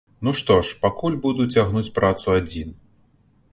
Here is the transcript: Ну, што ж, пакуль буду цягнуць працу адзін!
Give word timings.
Ну, 0.27 0.31
што 0.39 0.55
ж, 0.69 0.77
пакуль 0.85 1.17
буду 1.27 1.47
цягнуць 1.57 1.93
працу 2.01 2.27
адзін! 2.39 2.75